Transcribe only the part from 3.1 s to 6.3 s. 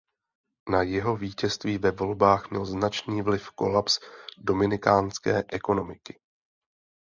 vliv kolaps dominikánské ekonomiky.